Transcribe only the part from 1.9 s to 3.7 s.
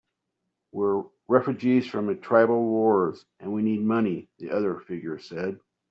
the tribal wars, and we